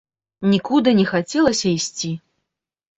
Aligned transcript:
Нікуды 0.53 0.89
не 1.01 1.05
хацелася 1.11 1.67
ісці. 1.77 2.15